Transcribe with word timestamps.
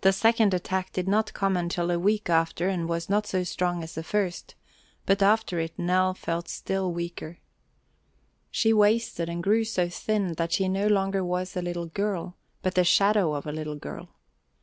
The 0.00 0.14
second 0.14 0.54
attack 0.54 0.94
did 0.94 1.06
not 1.06 1.34
come 1.34 1.58
until 1.58 1.90
a 1.90 1.98
week 1.98 2.30
after 2.30 2.70
and 2.70 2.88
was 2.88 3.10
not 3.10 3.26
so 3.26 3.44
strong 3.44 3.82
as 3.82 3.94
the 3.94 4.02
first, 4.02 4.54
but 5.04 5.22
after 5.22 5.60
it 5.60 5.78
Nell 5.78 6.14
felt 6.14 6.48
still 6.48 6.90
weaker. 6.90 7.38
She 8.50 8.72
wasted 8.72 9.28
and 9.28 9.42
grew 9.42 9.64
so 9.64 9.90
thin 9.90 10.32
that 10.38 10.52
she 10.54 10.68
no 10.70 10.86
longer 10.86 11.22
was 11.22 11.54
a 11.54 11.60
little 11.60 11.84
girl, 11.88 12.34
but 12.62 12.76
the 12.76 12.82
shadow 12.82 13.34
of 13.34 13.46
a 13.46 13.52
little 13.52 13.76
girl. 13.76 14.08